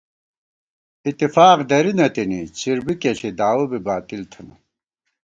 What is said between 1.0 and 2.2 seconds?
اِتِفاق درِی نہ